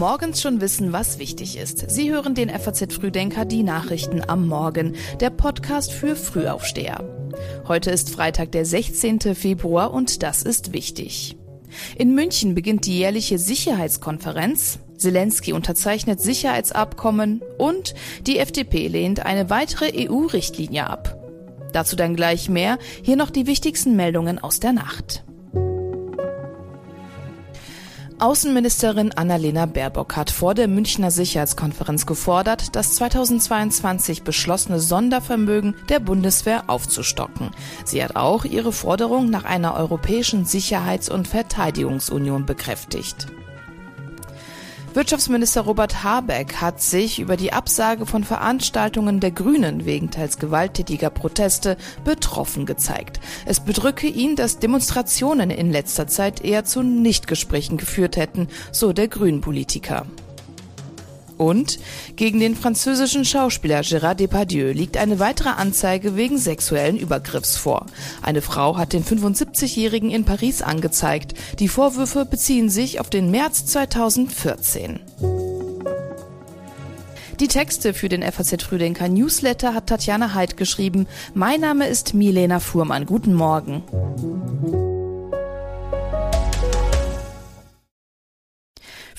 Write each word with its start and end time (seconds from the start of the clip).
Morgens 0.00 0.40
schon 0.40 0.62
wissen, 0.62 0.94
was 0.94 1.18
wichtig 1.18 1.58
ist. 1.58 1.90
Sie 1.90 2.10
hören 2.10 2.34
den 2.34 2.48
FAZ 2.48 2.90
Frühdenker, 2.94 3.44
die 3.44 3.62
Nachrichten 3.62 4.22
am 4.26 4.48
Morgen, 4.48 4.94
der 5.20 5.28
Podcast 5.28 5.92
für 5.92 6.16
Frühaufsteher. 6.16 7.04
Heute 7.68 7.90
ist 7.90 8.08
Freitag, 8.08 8.50
der 8.52 8.64
16. 8.64 9.20
Februar 9.34 9.92
und 9.92 10.22
das 10.22 10.42
ist 10.42 10.72
wichtig. 10.72 11.36
In 11.98 12.14
München 12.14 12.54
beginnt 12.54 12.86
die 12.86 12.96
jährliche 12.96 13.38
Sicherheitskonferenz. 13.38 14.78
Zelensky 14.96 15.52
unterzeichnet 15.52 16.18
Sicherheitsabkommen 16.18 17.42
und 17.58 17.94
die 18.26 18.38
FDP 18.38 18.88
lehnt 18.88 19.26
eine 19.26 19.50
weitere 19.50 20.08
EU-Richtlinie 20.08 20.88
ab. 20.88 21.18
Dazu 21.74 21.94
dann 21.94 22.16
gleich 22.16 22.48
mehr. 22.48 22.78
Hier 23.02 23.16
noch 23.16 23.28
die 23.28 23.46
wichtigsten 23.46 23.96
Meldungen 23.96 24.38
aus 24.38 24.60
der 24.60 24.72
Nacht. 24.72 25.24
Außenministerin 28.20 29.12
Annalena 29.12 29.64
Baerbock 29.64 30.14
hat 30.14 30.30
vor 30.30 30.52
der 30.52 30.68
Münchner 30.68 31.10
Sicherheitskonferenz 31.10 32.04
gefordert, 32.04 32.76
das 32.76 32.92
2022 32.96 34.24
beschlossene 34.24 34.78
Sondervermögen 34.78 35.74
der 35.88 36.00
Bundeswehr 36.00 36.64
aufzustocken. 36.66 37.50
Sie 37.86 38.04
hat 38.04 38.16
auch 38.16 38.44
ihre 38.44 38.72
Forderung 38.72 39.30
nach 39.30 39.44
einer 39.44 39.74
europäischen 39.74 40.44
Sicherheits- 40.44 41.08
und 41.08 41.28
Verteidigungsunion 41.28 42.44
bekräftigt. 42.44 43.26
Wirtschaftsminister 44.92 45.60
Robert 45.60 46.02
Habeck 46.02 46.56
hat 46.56 46.82
sich 46.82 47.20
über 47.20 47.36
die 47.36 47.52
Absage 47.52 48.06
von 48.06 48.24
Veranstaltungen 48.24 49.20
der 49.20 49.30
Grünen 49.30 49.84
wegen 49.84 50.10
teils 50.10 50.36
gewalttätiger 50.36 51.10
Proteste 51.10 51.76
betroffen 52.02 52.66
gezeigt. 52.66 53.20
Es 53.46 53.60
bedrücke 53.60 54.08
ihn, 54.08 54.34
dass 54.34 54.58
Demonstrationen 54.58 55.50
in 55.50 55.70
letzter 55.70 56.08
Zeit 56.08 56.44
eher 56.44 56.64
zu 56.64 56.82
Nichtgesprächen 56.82 57.76
geführt 57.76 58.16
hätten, 58.16 58.48
so 58.72 58.92
der 58.92 59.06
Grünen-Politiker. 59.06 60.06
Und 61.40 61.78
gegen 62.16 62.38
den 62.38 62.54
französischen 62.54 63.24
Schauspieler 63.24 63.80
Gérard 63.80 64.16
Depardieu 64.16 64.72
liegt 64.72 64.98
eine 64.98 65.20
weitere 65.20 65.48
Anzeige 65.48 66.14
wegen 66.14 66.36
sexuellen 66.36 66.98
Übergriffs 66.98 67.56
vor. 67.56 67.86
Eine 68.20 68.42
Frau 68.42 68.76
hat 68.76 68.92
den 68.92 69.02
75-Jährigen 69.02 70.10
in 70.10 70.26
Paris 70.26 70.60
angezeigt. 70.60 71.32
Die 71.58 71.68
Vorwürfe 71.68 72.26
beziehen 72.26 72.68
sich 72.68 73.00
auf 73.00 73.08
den 73.08 73.30
März 73.30 73.64
2014. 73.64 75.00
Die 77.40 77.48
Texte 77.48 77.94
für 77.94 78.10
den 78.10 78.22
FAZ 78.22 78.62
Frühdenker 78.62 79.08
Newsletter 79.08 79.72
hat 79.72 79.86
Tatjana 79.86 80.34
Heid 80.34 80.58
geschrieben. 80.58 81.06
Mein 81.32 81.62
Name 81.62 81.86
ist 81.86 82.12
Milena 82.12 82.60
Fuhrmann. 82.60 83.06
Guten 83.06 83.32
Morgen. 83.32 83.82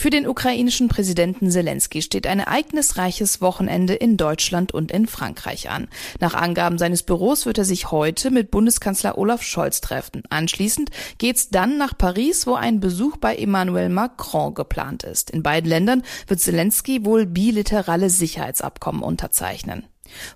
Für 0.01 0.09
den 0.09 0.27
ukrainischen 0.27 0.87
Präsidenten 0.87 1.51
Zelensky 1.51 2.01
steht 2.01 2.25
ein 2.25 2.39
ereignisreiches 2.39 3.39
Wochenende 3.39 3.93
in 3.93 4.17
Deutschland 4.17 4.71
und 4.71 4.91
in 4.91 5.05
Frankreich 5.05 5.69
an. 5.69 5.89
Nach 6.19 6.33
Angaben 6.33 6.79
seines 6.79 7.03
Büros 7.03 7.45
wird 7.45 7.59
er 7.59 7.65
sich 7.65 7.91
heute 7.91 8.31
mit 8.31 8.49
Bundeskanzler 8.49 9.19
Olaf 9.19 9.43
Scholz 9.43 9.79
treffen. 9.79 10.23
Anschließend 10.31 10.89
geht's 11.19 11.49
dann 11.49 11.77
nach 11.77 11.95
Paris, 11.95 12.47
wo 12.47 12.55
ein 12.55 12.79
Besuch 12.79 13.17
bei 13.17 13.35
Emmanuel 13.35 13.89
Macron 13.89 14.55
geplant 14.55 15.03
ist. 15.03 15.29
In 15.29 15.43
beiden 15.43 15.69
Ländern 15.69 16.01
wird 16.25 16.39
Zelensky 16.39 17.05
wohl 17.05 17.27
bilaterale 17.27 18.09
Sicherheitsabkommen 18.09 19.03
unterzeichnen. 19.03 19.85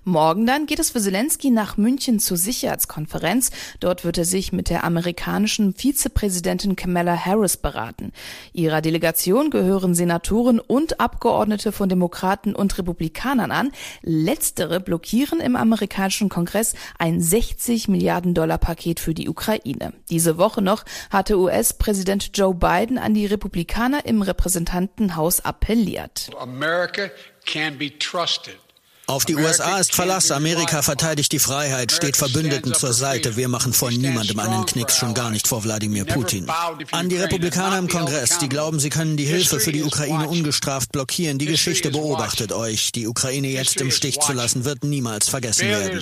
Morgen 0.04 0.46
dann 0.46 0.66
geht 0.66 0.78
es 0.78 0.90
für 0.90 1.00
Zelensky 1.00 1.50
nach 1.50 1.76
München 1.76 2.18
zur 2.18 2.36
Sicherheitskonferenz. 2.36 3.50
Dort 3.80 4.04
wird 4.04 4.18
er 4.18 4.24
sich 4.24 4.52
mit 4.52 4.70
der 4.70 4.84
amerikanischen 4.84 5.74
Vizepräsidentin 5.74 6.76
Kamala 6.76 7.16
Harris 7.16 7.56
beraten. 7.56 8.12
Ihrer 8.52 8.80
Delegation 8.80 9.50
gehören 9.50 9.94
Senatoren 9.94 10.60
und 10.60 11.00
Abgeordnete 11.00 11.72
von 11.72 11.88
Demokraten 11.88 12.54
und 12.54 12.76
Republikanern 12.78 13.50
an. 13.50 13.72
Letztere 14.02 14.80
blockieren 14.80 15.40
im 15.40 15.56
amerikanischen 15.56 16.28
Kongress 16.28 16.74
ein 16.98 17.20
60 17.20 17.88
Milliarden 17.88 18.34
Dollar 18.34 18.58
Paket 18.58 19.00
für 19.00 19.14
die 19.14 19.28
Ukraine. 19.28 19.92
Diese 20.10 20.38
Woche 20.38 20.62
noch 20.62 20.84
hatte 21.10 21.38
US-Präsident 21.38 22.30
Joe 22.34 22.54
Biden 22.54 22.98
an 22.98 23.14
die 23.14 23.26
Republikaner 23.26 24.04
im 24.06 24.22
Repräsentantenhaus 24.22 25.40
appelliert. 25.40 26.30
America 26.40 27.10
can 27.44 27.78
be 27.78 27.90
trusted. 27.98 28.65
Auf 29.08 29.24
die 29.24 29.36
USA 29.36 29.78
ist 29.78 29.94
Verlass. 29.94 30.32
Amerika 30.32 30.82
verteidigt 30.82 31.30
die 31.30 31.38
Freiheit, 31.38 31.92
steht 31.92 32.16
Verbündeten 32.16 32.74
zur 32.74 32.92
Seite. 32.92 33.36
Wir 33.36 33.46
machen 33.46 33.72
vor 33.72 33.92
niemandem 33.92 34.40
einen 34.40 34.66
Knicks, 34.66 34.96
schon 34.96 35.14
gar 35.14 35.30
nicht 35.30 35.46
vor 35.46 35.62
Wladimir 35.62 36.04
Putin. 36.04 36.48
An 36.90 37.08
die 37.08 37.16
Republikaner 37.16 37.78
im 37.78 37.86
Kongress, 37.86 38.38
die 38.38 38.48
glauben, 38.48 38.80
sie 38.80 38.90
können 38.90 39.16
die 39.16 39.24
Hilfe 39.24 39.60
für 39.60 39.70
die 39.70 39.84
Ukraine 39.84 40.28
ungestraft 40.28 40.90
blockieren. 40.90 41.38
Die 41.38 41.46
Geschichte 41.46 41.90
beobachtet 41.90 42.52
euch. 42.52 42.90
Die 42.90 43.06
Ukraine 43.06 43.46
jetzt 43.46 43.80
im 43.80 43.92
Stich 43.92 44.18
zu 44.18 44.32
lassen, 44.32 44.64
wird 44.64 44.82
niemals 44.82 45.28
vergessen 45.28 45.68
werden. 45.68 46.00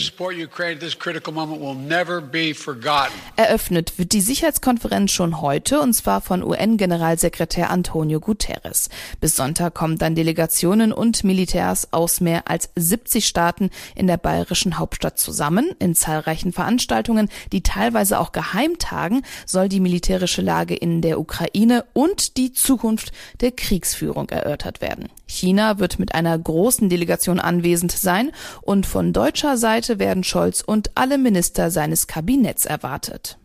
Eröffnet 3.36 3.98
wird 3.98 4.12
die 4.12 4.20
Sicherheitskonferenz 4.22 5.12
schon 5.12 5.42
heute, 5.42 5.80
und 5.80 5.92
zwar 5.92 6.22
von 6.22 6.42
UN-Generalsekretär 6.42 7.68
Antonio 7.68 8.18
Guterres. 8.18 8.88
Bis 9.20 9.36
Sonntag 9.36 9.74
kommen 9.74 9.98
dann 9.98 10.14
Delegationen 10.14 10.90
und 10.90 11.22
Militärs 11.22 11.92
aus 11.92 12.22
mehr 12.22 12.48
als 12.48 12.70
70 12.94 13.26
Staaten 13.26 13.70
in 13.96 14.06
der 14.06 14.18
bayerischen 14.18 14.78
Hauptstadt 14.78 15.18
zusammen. 15.18 15.72
In 15.80 15.96
zahlreichen 15.96 16.52
Veranstaltungen, 16.52 17.28
die 17.50 17.62
teilweise 17.62 18.20
auch 18.20 18.30
geheim 18.30 18.78
tagen, 18.78 19.22
soll 19.46 19.68
die 19.68 19.80
militärische 19.80 20.42
Lage 20.42 20.76
in 20.76 21.00
der 21.00 21.18
Ukraine 21.18 21.84
und 21.92 22.36
die 22.36 22.52
Zukunft 22.52 23.10
der 23.40 23.50
Kriegsführung 23.50 24.28
erörtert 24.28 24.80
werden. 24.80 25.08
China 25.26 25.80
wird 25.80 25.98
mit 25.98 26.14
einer 26.14 26.38
großen 26.38 26.88
Delegation 26.88 27.40
anwesend 27.40 27.90
sein 27.90 28.30
und 28.62 28.86
von 28.86 29.12
deutscher 29.12 29.56
Seite 29.56 29.98
werden 29.98 30.22
Scholz 30.22 30.60
und 30.60 30.92
alle 30.94 31.18
Minister 31.18 31.72
seines 31.72 32.06
Kabinetts 32.06 32.64
erwartet. 32.64 33.38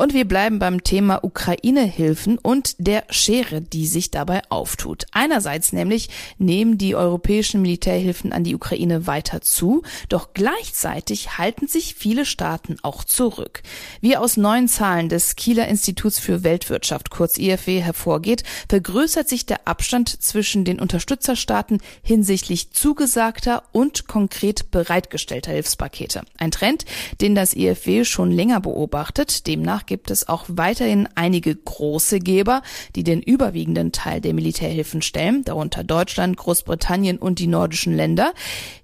Und 0.00 0.14
wir 0.14 0.26
bleiben 0.26 0.58
beim 0.58 0.82
Thema 0.82 1.22
Ukraine-Hilfen 1.22 2.38
und 2.38 2.74
der 2.78 3.04
Schere, 3.10 3.60
die 3.60 3.86
sich 3.86 4.10
dabei 4.10 4.40
auftut. 4.48 5.04
Einerseits 5.12 5.74
nämlich 5.74 6.08
nehmen 6.38 6.78
die 6.78 6.94
europäischen 6.94 7.60
Militärhilfen 7.60 8.32
an 8.32 8.42
die 8.42 8.54
Ukraine 8.54 9.06
weiter 9.06 9.42
zu, 9.42 9.82
doch 10.08 10.32
gleichzeitig 10.32 11.36
halten 11.36 11.68
sich 11.68 11.96
viele 11.96 12.24
Staaten 12.24 12.78
auch 12.80 13.04
zurück. 13.04 13.62
Wie 14.00 14.16
aus 14.16 14.38
neuen 14.38 14.68
Zahlen 14.68 15.10
des 15.10 15.36
Kieler 15.36 15.68
Instituts 15.68 16.18
für 16.18 16.44
Weltwirtschaft, 16.44 17.10
kurz 17.10 17.36
IFW, 17.36 17.82
hervorgeht, 17.82 18.42
vergrößert 18.70 19.28
sich 19.28 19.44
der 19.44 19.68
Abstand 19.68 20.22
zwischen 20.22 20.64
den 20.64 20.80
Unterstützerstaaten 20.80 21.78
hinsichtlich 22.02 22.70
zugesagter 22.70 23.64
und 23.72 24.08
konkret 24.08 24.70
bereitgestellter 24.70 25.52
Hilfspakete. 25.52 26.22
Ein 26.38 26.52
Trend, 26.52 26.86
den 27.20 27.34
das 27.34 27.52
IFW 27.52 28.06
schon 28.06 28.30
länger 28.30 28.60
beobachtet. 28.60 29.46
Demnach 29.46 29.89
gibt 29.90 30.12
es 30.12 30.28
auch 30.28 30.44
weiterhin 30.46 31.08
einige 31.16 31.52
große 31.52 32.20
Geber, 32.20 32.62
die 32.94 33.02
den 33.02 33.20
überwiegenden 33.20 33.90
Teil 33.90 34.20
der 34.20 34.34
Militärhilfen 34.34 35.02
stellen, 35.02 35.44
darunter 35.44 35.82
Deutschland, 35.82 36.36
Großbritannien 36.36 37.18
und 37.18 37.40
die 37.40 37.48
nordischen 37.48 37.96
Länder. 37.96 38.32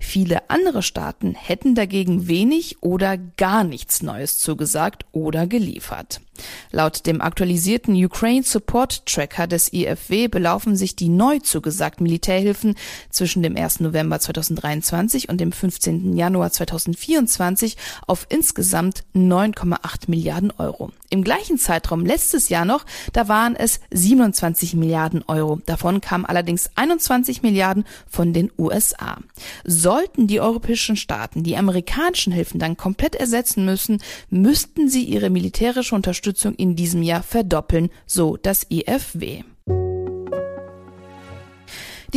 Viele 0.01 0.51
andere 0.51 0.83
Staaten 0.83 1.37
hätten 1.37 1.77
dagegen 1.77 2.27
wenig 2.27 2.83
oder 2.83 3.17
gar 3.19 3.63
nichts 3.63 4.03
Neues 4.03 4.41
zugesagt 4.41 5.07
oder 5.13 5.47
geliefert. 5.47 6.21
Laut 6.71 7.07
dem 7.07 7.21
aktualisierten 7.21 7.95
Ukraine 8.05 8.45
Support 8.45 9.07
Tracker 9.07 9.47
des 9.47 9.73
IFW 9.73 10.29
belaufen 10.29 10.77
sich 10.77 10.97
die 10.97 11.09
neu 11.09 11.39
zugesagten 11.39 12.05
Militärhilfen 12.05 12.75
zwischen 13.11 13.43
dem 13.43 13.57
1. 13.57 13.81
November 13.81 14.21
2023 14.21 15.29
und 15.29 15.41
dem 15.41 15.53
15. 15.53 16.17
Januar 16.17 16.51
2024 16.51 17.77
auf 18.07 18.27
insgesamt 18.29 19.05
9,8 19.15 20.09
Milliarden 20.09 20.53
Euro. 20.59 20.91
Im 21.09 21.23
gleichen 21.23 21.57
Zeitraum 21.57 22.05
letztes 22.05 22.49
Jahr 22.49 22.65
noch, 22.65 22.85
da 23.13 23.29
waren 23.29 23.55
es 23.55 23.81
27 23.93 24.75
Milliarden 24.75 25.23
Euro. 25.29 25.61
Davon 25.65 26.01
kamen 26.01 26.25
allerdings 26.27 26.71
21 26.75 27.43
Milliarden 27.43 27.85
von 28.09 28.33
den 28.33 28.51
USA. 28.59 29.19
Sollten 29.65 30.27
die 30.27 30.41
europäischen 30.41 30.97
Staaten 30.97 31.45
die 31.45 31.57
amerikanischen 31.57 32.33
Hilfen 32.33 32.59
dann 32.59 32.77
komplett 32.77 33.15
ersetzen 33.15 33.65
müssen, 33.65 34.03
müssten 34.31 34.89
sie 34.89 35.05
ihre 35.05 35.31
militärische 35.31 35.95
Unterstützung 35.95 36.26
in 36.57 36.77
diesem 36.77 37.03
Jahr 37.03 37.23
verdoppeln, 37.23 37.91
so 38.07 38.37
das 38.37 38.67
IFW. 38.71 39.43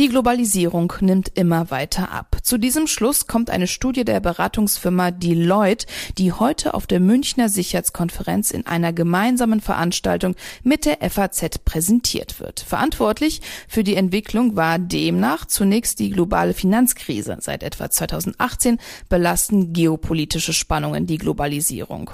Die 0.00 0.08
Globalisierung 0.08 0.92
nimmt 1.00 1.32
immer 1.34 1.70
weiter 1.70 2.10
ab. 2.10 2.38
Zu 2.42 2.58
diesem 2.58 2.86
Schluss 2.86 3.26
kommt 3.26 3.50
eine 3.50 3.66
Studie 3.66 4.04
der 4.04 4.20
Beratungsfirma 4.20 5.10
Deloitte, 5.10 5.86
die 6.16 6.32
heute 6.32 6.72
auf 6.74 6.86
der 6.86 7.00
Münchner 7.00 7.48
Sicherheitskonferenz 7.48 8.50
in 8.50 8.66
einer 8.66 8.92
gemeinsamen 8.92 9.60
Veranstaltung 9.60 10.36
mit 10.62 10.86
der 10.86 10.98
FAZ 11.10 11.58
präsentiert 11.64 12.40
wird. 12.40 12.60
Verantwortlich 12.60 13.42
für 13.68 13.84
die 13.84 13.96
Entwicklung 13.96 14.56
war 14.56 14.78
demnach 14.78 15.44
zunächst 15.44 15.98
die 15.98 16.10
globale 16.10 16.54
Finanzkrise. 16.54 17.36
Seit 17.40 17.62
etwa 17.62 17.90
2018 17.90 18.78
belasten 19.08 19.72
geopolitische 19.72 20.54
Spannungen 20.54 21.06
die 21.06 21.18
Globalisierung. 21.18 22.12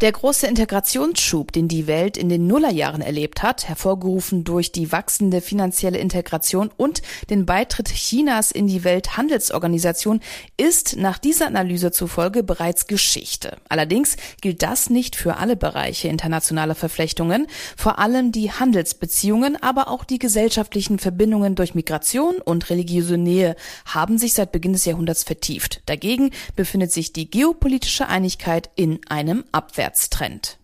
Der 0.00 0.10
große 0.10 0.48
Integrationsschub, 0.48 1.52
den 1.52 1.68
die 1.68 1.86
Welt 1.86 2.16
in 2.16 2.28
den 2.28 2.48
Nullerjahren 2.48 3.02
erlebt 3.02 3.42
hat, 3.44 3.68
hervorgerufen 3.68 4.42
durch 4.42 4.72
die 4.72 4.90
wachsende 4.90 5.40
finanzielle 5.40 5.98
Integration 5.98 6.70
und 6.76 7.02
den 7.30 7.46
Beitritt 7.46 7.88
Chinas 7.88 8.50
in 8.50 8.66
die 8.66 8.82
Welthandelsorganisation, 8.82 10.20
ist 10.56 10.96
nach 10.96 11.18
dieser 11.18 11.46
Analyse 11.46 11.92
zufolge 11.92 12.42
bereits 12.42 12.88
Geschichte. 12.88 13.58
Allerdings 13.68 14.16
gilt 14.40 14.62
das 14.62 14.90
nicht 14.90 15.14
für 15.14 15.36
alle 15.36 15.54
Bereiche 15.54 16.08
internationaler 16.08 16.74
Verflechtungen, 16.74 17.46
vor 17.76 18.00
allem 18.00 18.32
die 18.32 18.50
Handelsbeziehungen, 18.50 19.56
aber 19.62 19.86
auch 19.86 20.02
die 20.02 20.18
gesellschaftlichen 20.18 20.98
Verbindungen 20.98 21.54
durch 21.54 21.76
Migration 21.76 22.38
und 22.38 22.70
religiöse 22.70 23.18
Nähe 23.18 23.54
haben 23.84 24.18
sich 24.18 24.32
seit 24.32 24.50
Beginn 24.50 24.72
des 24.72 24.84
Jahrhunderts 24.84 25.22
vertieft. 25.22 25.82
Dagegen 25.86 26.30
befindet 26.56 26.90
sich 26.90 27.12
die 27.12 27.30
geopolitische 27.30 28.08
Einigkeit 28.08 28.70
in 28.74 28.98
einem 29.08 29.41
Abwärts. 29.50 30.02
Aufwärtstrend. 30.12 30.58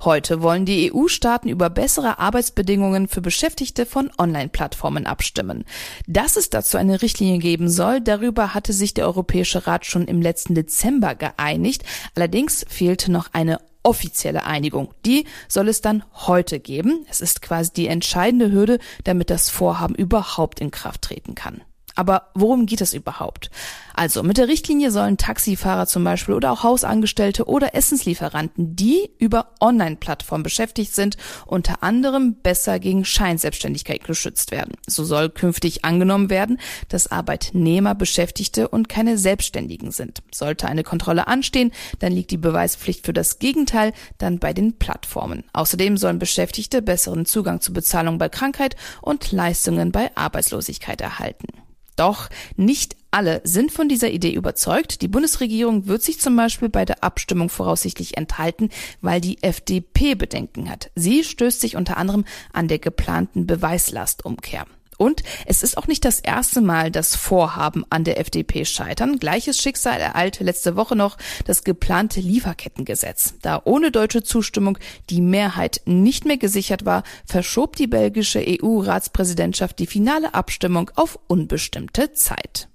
Heute 0.00 0.42
wollen 0.42 0.66
die 0.66 0.92
EU-Staaten 0.92 1.48
über 1.48 1.70
bessere 1.70 2.18
Arbeitsbedingungen 2.18 3.08
für 3.08 3.20
Beschäftigte 3.20 3.86
von 3.86 4.10
Online-Plattformen 4.18 5.06
abstimmen. 5.06 5.64
Dass 6.06 6.36
es 6.36 6.50
dazu 6.50 6.76
eine 6.76 7.00
Richtlinie 7.02 7.38
geben 7.38 7.68
soll, 7.68 8.00
darüber 8.00 8.54
hatte 8.54 8.72
sich 8.72 8.94
der 8.94 9.06
Europäische 9.06 9.66
Rat 9.66 9.86
schon 9.86 10.06
im 10.06 10.20
letzten 10.20 10.54
Dezember 10.54 11.14
geeinigt. 11.14 11.84
Allerdings 12.14 12.64
fehlte 12.68 13.10
noch 13.10 13.28
eine 13.32 13.58
offizielle 13.82 14.44
Einigung. 14.44 14.92
Die 15.06 15.24
soll 15.48 15.68
es 15.68 15.80
dann 15.80 16.04
heute 16.12 16.60
geben. 16.60 17.06
Es 17.08 17.20
ist 17.20 17.40
quasi 17.40 17.72
die 17.72 17.88
entscheidende 17.88 18.52
Hürde, 18.52 18.78
damit 19.04 19.30
das 19.30 19.48
Vorhaben 19.48 19.94
überhaupt 19.94 20.60
in 20.60 20.70
Kraft 20.70 21.02
treten 21.02 21.34
kann. 21.34 21.62
Aber 21.96 22.28
worum 22.34 22.66
geht 22.66 22.82
es 22.82 22.94
überhaupt? 22.94 23.50
Also 23.94 24.22
mit 24.22 24.36
der 24.36 24.48
Richtlinie 24.48 24.90
sollen 24.90 25.16
Taxifahrer 25.16 25.86
zum 25.86 26.04
Beispiel 26.04 26.34
oder 26.34 26.52
auch 26.52 26.62
Hausangestellte 26.62 27.46
oder 27.46 27.74
Essenslieferanten, 27.74 28.76
die 28.76 29.10
über 29.18 29.54
Online-Plattformen 29.60 30.42
beschäftigt 30.42 30.94
sind, 30.94 31.16
unter 31.46 31.82
anderem 31.82 32.34
besser 32.34 32.78
gegen 32.78 33.06
Scheinselbstständigkeit 33.06 34.04
geschützt 34.04 34.50
werden. 34.50 34.74
So 34.86 35.04
soll 35.04 35.30
künftig 35.30 35.86
angenommen 35.86 36.28
werden, 36.28 36.60
dass 36.90 37.10
Arbeitnehmer 37.10 37.94
Beschäftigte 37.94 38.68
und 38.68 38.90
keine 38.90 39.16
Selbstständigen 39.16 39.90
sind. 39.90 40.22
Sollte 40.30 40.68
eine 40.68 40.82
Kontrolle 40.82 41.26
anstehen, 41.26 41.72
dann 41.98 42.12
liegt 42.12 42.30
die 42.30 42.36
Beweispflicht 42.36 43.06
für 43.06 43.14
das 43.14 43.38
Gegenteil 43.38 43.94
dann 44.18 44.38
bei 44.38 44.52
den 44.52 44.78
Plattformen. 44.78 45.44
Außerdem 45.54 45.96
sollen 45.96 46.18
Beschäftigte 46.18 46.82
besseren 46.82 47.24
Zugang 47.24 47.62
zu 47.62 47.72
Bezahlung 47.72 48.18
bei 48.18 48.28
Krankheit 48.28 48.76
und 49.00 49.32
Leistungen 49.32 49.90
bei 49.90 50.14
Arbeitslosigkeit 50.14 51.00
erhalten. 51.00 51.65
Doch 51.96 52.28
nicht 52.56 52.96
alle 53.10 53.40
sind 53.44 53.72
von 53.72 53.88
dieser 53.88 54.10
Idee 54.10 54.32
überzeugt. 54.32 55.00
Die 55.00 55.08
Bundesregierung 55.08 55.86
wird 55.86 56.02
sich 56.02 56.20
zum 56.20 56.36
Beispiel 56.36 56.68
bei 56.68 56.84
der 56.84 57.02
Abstimmung 57.02 57.48
voraussichtlich 57.48 58.16
enthalten, 58.16 58.68
weil 59.00 59.20
die 59.20 59.42
FDP 59.42 60.14
Bedenken 60.14 60.70
hat. 60.70 60.90
Sie 60.94 61.24
stößt 61.24 61.60
sich 61.60 61.76
unter 61.76 61.96
anderem 61.96 62.26
an 62.52 62.68
der 62.68 62.78
geplanten 62.78 63.46
Beweislastumkehr. 63.46 64.66
Und 64.98 65.22
es 65.46 65.62
ist 65.62 65.76
auch 65.76 65.86
nicht 65.86 66.04
das 66.04 66.20
erste 66.20 66.60
Mal, 66.60 66.90
dass 66.90 67.16
Vorhaben 67.16 67.84
an 67.90 68.04
der 68.04 68.18
FDP 68.20 68.64
scheitern. 68.64 69.18
Gleiches 69.18 69.58
Schicksal 69.58 70.00
ereilte 70.00 70.44
letzte 70.44 70.76
Woche 70.76 70.96
noch 70.96 71.16
das 71.44 71.64
geplante 71.64 72.20
Lieferkettengesetz. 72.20 73.34
Da 73.42 73.60
ohne 73.64 73.90
deutsche 73.90 74.22
Zustimmung 74.22 74.78
die 75.10 75.20
Mehrheit 75.20 75.80
nicht 75.84 76.24
mehr 76.24 76.38
gesichert 76.38 76.84
war, 76.84 77.02
verschob 77.26 77.76
die 77.76 77.86
belgische 77.86 78.44
EU-Ratspräsidentschaft 78.46 79.78
die 79.78 79.86
finale 79.86 80.34
Abstimmung 80.34 80.90
auf 80.94 81.18
unbestimmte 81.26 82.12
Zeit. 82.12 82.68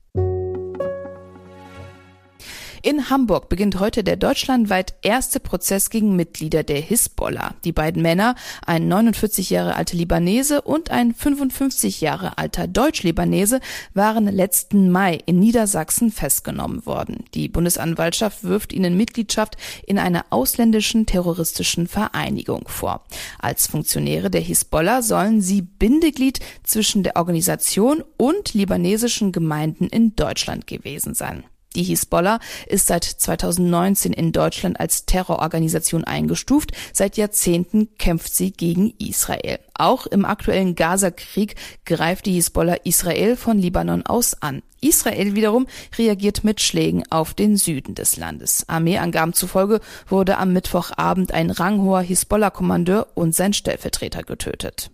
In 2.83 3.11
Hamburg 3.11 3.47
beginnt 3.47 3.79
heute 3.79 4.03
der 4.03 4.15
deutschlandweit 4.15 4.95
erste 5.03 5.39
Prozess 5.39 5.91
gegen 5.91 6.15
Mitglieder 6.15 6.63
der 6.63 6.81
Hisbollah. 6.81 7.53
Die 7.63 7.71
beiden 7.71 8.01
Männer, 8.01 8.33
ein 8.65 8.87
49 8.87 9.51
Jahre 9.51 9.75
alter 9.75 9.95
Libanese 9.95 10.63
und 10.63 10.89
ein 10.89 11.13
55 11.13 12.01
Jahre 12.01 12.39
alter 12.39 12.65
Deutsch-Libanese, 12.65 13.59
waren 13.93 14.25
letzten 14.25 14.89
Mai 14.89 15.19
in 15.27 15.37
Niedersachsen 15.37 16.11
festgenommen 16.11 16.83
worden. 16.87 17.25
Die 17.35 17.49
Bundesanwaltschaft 17.49 18.43
wirft 18.43 18.73
ihnen 18.73 18.97
Mitgliedschaft 18.97 19.57
in 19.85 19.99
einer 19.99 20.25
ausländischen 20.31 21.05
terroristischen 21.05 21.87
Vereinigung 21.87 22.67
vor. 22.67 23.05
Als 23.37 23.67
Funktionäre 23.67 24.31
der 24.31 24.41
Hisbollah 24.41 25.03
sollen 25.03 25.41
sie 25.41 25.61
Bindeglied 25.61 26.39
zwischen 26.63 27.03
der 27.03 27.15
Organisation 27.15 28.03
und 28.17 28.55
libanesischen 28.55 29.31
Gemeinden 29.31 29.85
in 29.85 30.15
Deutschland 30.15 30.65
gewesen 30.65 31.13
sein. 31.13 31.43
Die 31.75 31.83
Hisbollah 31.83 32.39
ist 32.67 32.87
seit 32.87 33.05
2019 33.05 34.11
in 34.11 34.33
Deutschland 34.33 34.79
als 34.79 35.05
Terrororganisation 35.05 36.03
eingestuft. 36.03 36.71
Seit 36.91 37.15
Jahrzehnten 37.15 37.95
kämpft 37.97 38.33
sie 38.35 38.51
gegen 38.51 38.93
Israel. 38.97 39.59
Auch 39.73 40.05
im 40.05 40.25
aktuellen 40.25 40.75
Gaza-Krieg 40.75 41.55
greift 41.85 42.25
die 42.25 42.33
Hisbollah 42.33 42.75
Israel 42.83 43.37
von 43.37 43.57
Libanon 43.57 44.05
aus 44.05 44.41
an. 44.41 44.63
Israel 44.81 45.35
wiederum 45.35 45.67
reagiert 45.97 46.43
mit 46.43 46.59
Schlägen 46.59 47.03
auf 47.09 47.33
den 47.33 47.55
Süden 47.55 47.95
des 47.95 48.17
Landes. 48.17 48.67
Armeeangaben 48.67 49.33
zufolge 49.33 49.79
wurde 50.07 50.37
am 50.37 50.51
Mittwochabend 50.53 51.33
ein 51.33 51.51
ranghoher 51.51 52.01
Hisbollah-Kommandeur 52.01 53.07
und 53.15 53.33
sein 53.33 53.53
Stellvertreter 53.53 54.23
getötet. 54.23 54.91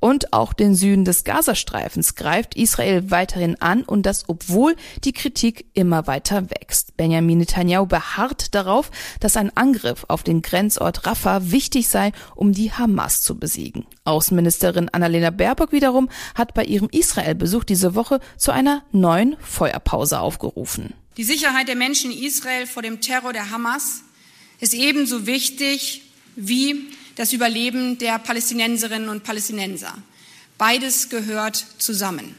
Und 0.00 0.32
auch 0.32 0.52
den 0.52 0.74
Süden 0.74 1.04
des 1.04 1.24
Gazastreifens 1.24 2.14
greift 2.14 2.54
Israel 2.56 3.10
weiterhin 3.10 3.60
an 3.60 3.82
und 3.82 4.04
das 4.04 4.24
obwohl 4.28 4.76
die 5.04 5.12
Kritik 5.12 5.66
immer 5.74 6.06
weiter 6.06 6.50
wächst. 6.50 6.96
Benjamin 6.96 7.38
Netanyahu 7.38 7.86
beharrt 7.86 8.54
darauf, 8.54 8.90
dass 9.20 9.36
ein 9.36 9.56
Angriff 9.56 10.04
auf 10.08 10.22
den 10.22 10.42
Grenzort 10.42 11.06
Rafah 11.06 11.50
wichtig 11.50 11.88
sei, 11.88 12.12
um 12.34 12.52
die 12.52 12.72
Hamas 12.72 13.22
zu 13.22 13.38
besiegen. 13.38 13.86
Außenministerin 14.04 14.88
Annalena 14.90 15.30
Baerbock 15.30 15.72
wiederum 15.72 16.08
hat 16.34 16.54
bei 16.54 16.64
ihrem 16.64 16.88
Israel-Besuch 16.90 17.64
diese 17.64 17.94
Woche 17.94 18.20
zu 18.36 18.52
einer 18.52 18.84
neuen 18.92 19.36
Feuerpause 19.40 20.20
aufgerufen. 20.20 20.94
Die 21.16 21.24
Sicherheit 21.24 21.68
der 21.68 21.76
Menschen 21.76 22.10
in 22.10 22.22
Israel 22.22 22.66
vor 22.66 22.82
dem 22.82 23.00
Terror 23.00 23.32
der 23.32 23.50
Hamas 23.50 24.02
ist 24.60 24.74
ebenso 24.74 25.26
wichtig 25.26 26.02
wie 26.36 26.88
das 27.16 27.32
Überleben 27.32 27.98
der 27.98 28.18
Palästinenserinnen 28.18 29.08
und 29.08 29.24
Palästinenser. 29.24 29.92
Beides 30.58 31.08
gehört 31.08 31.56
zusammen. 31.78 32.34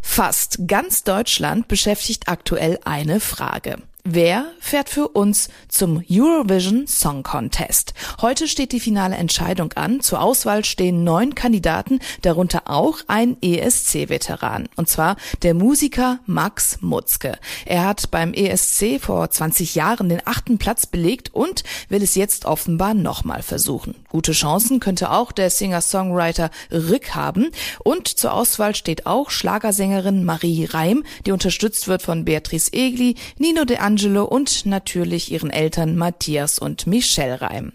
Fast 0.00 0.58
ganz 0.66 1.04
Deutschland 1.04 1.68
beschäftigt 1.68 2.28
aktuell 2.28 2.78
eine 2.84 3.18
Frage. 3.18 3.78
Wer 4.04 4.46
fährt 4.58 4.88
für 4.88 5.06
uns 5.06 5.48
zum 5.68 6.02
Eurovision 6.10 6.88
Song 6.88 7.22
Contest? 7.22 7.94
Heute 8.20 8.48
steht 8.48 8.72
die 8.72 8.80
finale 8.80 9.14
Entscheidung 9.14 9.72
an. 9.74 10.00
Zur 10.00 10.20
Auswahl 10.20 10.64
stehen 10.64 11.04
neun 11.04 11.36
Kandidaten, 11.36 12.00
darunter 12.20 12.62
auch 12.64 12.98
ein 13.06 13.36
ESC-Veteran. 13.40 14.68
Und 14.74 14.88
zwar 14.88 15.14
der 15.42 15.54
Musiker 15.54 16.18
Max 16.26 16.78
Mutzke. 16.80 17.38
Er 17.64 17.84
hat 17.84 18.10
beim 18.10 18.34
ESC 18.34 19.00
vor 19.00 19.30
20 19.30 19.76
Jahren 19.76 20.08
den 20.08 20.22
achten 20.24 20.58
Platz 20.58 20.86
belegt 20.86 21.32
und 21.32 21.62
will 21.88 22.02
es 22.02 22.16
jetzt 22.16 22.44
offenbar 22.44 22.94
nochmal 22.94 23.44
versuchen. 23.44 23.94
Gute 24.08 24.32
Chancen 24.32 24.80
könnte 24.80 25.12
auch 25.12 25.30
der 25.30 25.48
Singer-Songwriter 25.48 26.50
Rick 26.72 27.14
haben. 27.14 27.50
Und 27.84 28.08
zur 28.08 28.32
Auswahl 28.32 28.74
steht 28.74 29.06
auch 29.06 29.30
Schlagersängerin 29.30 30.24
Marie 30.24 30.64
Reim, 30.64 31.04
die 31.24 31.30
unterstützt 31.30 31.86
wird 31.86 32.02
von 32.02 32.24
Beatrice 32.24 32.72
Egli, 32.72 33.14
Nino 33.38 33.64
de 33.64 33.78
Angelo 33.92 34.24
und 34.24 34.64
natürlich 34.64 35.30
ihren 35.32 35.50
Eltern 35.50 35.96
Matthias 35.96 36.58
und 36.58 36.86
Michelle 36.86 37.42
Reim. 37.42 37.72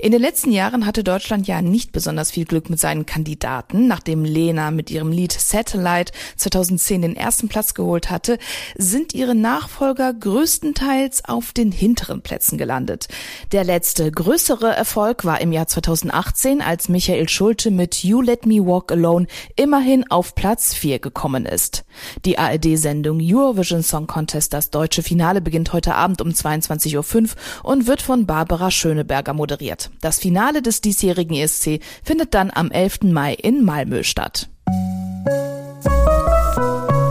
In 0.00 0.10
den 0.10 0.20
letzten 0.20 0.50
Jahren 0.50 0.86
hatte 0.86 1.04
Deutschland 1.04 1.46
ja 1.46 1.62
nicht 1.62 1.92
besonders 1.92 2.32
viel 2.32 2.46
Glück 2.46 2.68
mit 2.68 2.80
seinen 2.80 3.06
Kandidaten. 3.06 3.86
Nachdem 3.86 4.24
Lena 4.24 4.72
mit 4.72 4.90
ihrem 4.90 5.12
Lied 5.12 5.30
Satellite 5.30 6.12
2010 6.36 7.02
den 7.02 7.16
ersten 7.16 7.46
Platz 7.46 7.74
geholt 7.74 8.10
hatte, 8.10 8.38
sind 8.76 9.14
ihre 9.14 9.36
Nachfolger 9.36 10.12
größtenteils 10.12 11.26
auf 11.26 11.52
den 11.52 11.70
hinteren 11.70 12.22
Plätzen 12.22 12.58
gelandet. 12.58 13.06
Der 13.52 13.62
letzte 13.62 14.10
größere 14.10 14.74
Erfolg 14.74 15.24
war 15.24 15.40
im 15.40 15.52
Jahr 15.52 15.68
2018, 15.68 16.60
als 16.60 16.88
Michael 16.88 17.28
Schulte 17.28 17.70
mit 17.70 18.02
You 18.02 18.20
Let 18.20 18.46
Me 18.46 18.66
Walk 18.66 18.90
Alone 18.90 19.28
immerhin 19.54 20.10
auf 20.10 20.34
Platz 20.34 20.74
4 20.74 20.98
gekommen 20.98 21.46
ist. 21.46 21.84
Die 22.24 22.36
ARD-Sendung 22.36 23.20
Eurovision 23.22 23.84
Song 23.84 24.08
Contest, 24.08 24.52
das 24.52 24.70
deutsche 24.70 25.04
Finale, 25.04 25.40
beginnt 25.52 25.74
heute 25.74 25.94
Abend 25.94 26.22
um 26.22 26.30
22.05 26.30 26.96
Uhr 26.96 27.70
und 27.70 27.86
wird 27.86 28.00
von 28.00 28.24
Barbara 28.24 28.70
Schöneberger 28.70 29.34
moderiert. 29.34 29.90
Das 30.00 30.18
Finale 30.18 30.62
des 30.62 30.80
diesjährigen 30.80 31.36
ESC 31.36 31.80
findet 32.02 32.32
dann 32.32 32.50
am 32.50 32.70
11. 32.70 33.02
Mai 33.02 33.34
in 33.34 33.62
Malmö 33.62 34.02
statt. 34.02 34.48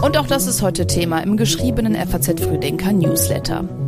Und 0.02 0.18
auch 0.18 0.26
das 0.26 0.48
ist 0.48 0.64
heute 0.64 0.88
Thema 0.88 1.20
im 1.20 1.38
geschriebenen 1.38 1.96
FAZ 1.96 2.42
Frühdenker 2.42 2.92
Newsletter. 2.92 3.81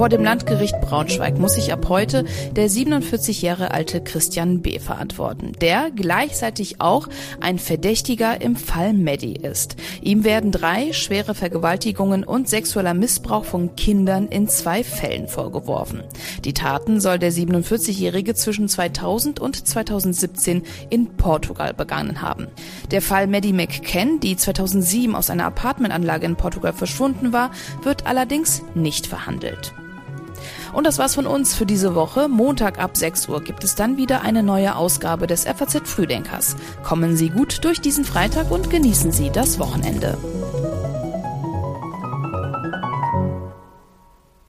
Vor 0.00 0.08
dem 0.08 0.24
Landgericht 0.24 0.80
Braunschweig 0.80 1.38
muss 1.38 1.56
sich 1.56 1.74
ab 1.74 1.90
heute 1.90 2.24
der 2.56 2.70
47 2.70 3.42
Jahre 3.42 3.72
alte 3.72 4.00
Christian 4.02 4.62
B. 4.62 4.78
verantworten, 4.78 5.52
der 5.60 5.90
gleichzeitig 5.94 6.80
auch 6.80 7.06
ein 7.42 7.58
Verdächtiger 7.58 8.40
im 8.40 8.56
Fall 8.56 8.94
Maddie 8.94 9.34
ist. 9.34 9.76
Ihm 10.00 10.24
werden 10.24 10.52
drei 10.52 10.94
schwere 10.94 11.34
Vergewaltigungen 11.34 12.24
und 12.24 12.48
sexueller 12.48 12.94
Missbrauch 12.94 13.44
von 13.44 13.76
Kindern 13.76 14.28
in 14.28 14.48
zwei 14.48 14.84
Fällen 14.84 15.28
vorgeworfen. 15.28 16.02
Die 16.46 16.54
Taten 16.54 16.98
soll 16.98 17.18
der 17.18 17.30
47-Jährige 17.30 18.34
zwischen 18.34 18.68
2000 18.68 19.38
und 19.38 19.68
2017 19.68 20.62
in 20.88 21.14
Portugal 21.18 21.74
begangen 21.74 22.22
haben. 22.22 22.46
Der 22.90 23.02
Fall 23.02 23.26
Maddie 23.26 23.52
McCann, 23.52 24.18
die 24.18 24.38
2007 24.38 25.14
aus 25.14 25.28
einer 25.28 25.44
Apartmentanlage 25.44 26.24
in 26.24 26.36
Portugal 26.36 26.72
verschwunden 26.72 27.34
war, 27.34 27.50
wird 27.82 28.06
allerdings 28.06 28.62
nicht 28.74 29.06
verhandelt. 29.06 29.74
Und 30.72 30.86
das 30.86 30.98
war's 30.98 31.14
von 31.14 31.26
uns 31.26 31.54
für 31.54 31.66
diese 31.66 31.94
Woche. 31.94 32.28
Montag 32.28 32.78
ab 32.78 32.96
6 32.96 33.28
Uhr 33.28 33.42
gibt 33.42 33.64
es 33.64 33.74
dann 33.74 33.96
wieder 33.96 34.22
eine 34.22 34.42
neue 34.42 34.76
Ausgabe 34.76 35.26
des 35.26 35.44
FAZ 35.44 35.80
Frühdenkers. 35.84 36.56
Kommen 36.82 37.16
Sie 37.16 37.30
gut 37.30 37.64
durch 37.64 37.80
diesen 37.80 38.04
Freitag 38.04 38.50
und 38.50 38.70
genießen 38.70 39.12
Sie 39.12 39.30
das 39.30 39.58
Wochenende. 39.58 40.16